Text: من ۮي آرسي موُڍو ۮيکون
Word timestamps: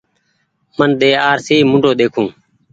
من 0.77 0.89
ۮي 0.99 1.11
آرسي 1.29 1.57
موُڍو 1.69 1.91
ۮيکون 1.99 2.27